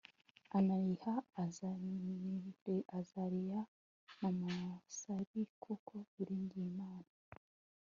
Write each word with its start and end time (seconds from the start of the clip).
ananiya, 0.57 1.13
azariya 2.97 3.59
na 4.19 4.29
misayeli 4.37 5.41
kuko 5.63 5.93
biringiye 6.13 6.65
imana 6.73 7.11